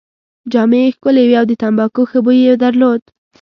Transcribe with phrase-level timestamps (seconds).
[0.51, 3.01] جامې يې ښکلې وې او د تمباکو ښه بوی يې درلود.